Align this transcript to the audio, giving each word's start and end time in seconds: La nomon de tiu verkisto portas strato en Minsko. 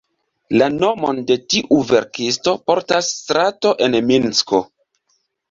La 0.59 0.69
nomon 0.77 1.19
de 1.31 1.37
tiu 1.55 1.77
verkisto 1.89 2.55
portas 2.71 3.13
strato 3.19 3.75
en 3.89 4.01
Minsko. 4.09 4.65